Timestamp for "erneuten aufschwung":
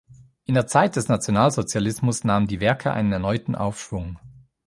3.11-4.17